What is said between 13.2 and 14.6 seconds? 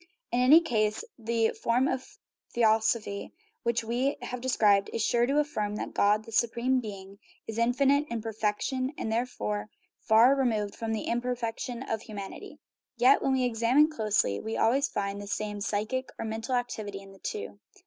when we examine closely, we